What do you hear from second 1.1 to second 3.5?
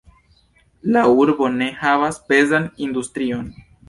urbo ne havas pezan industrion.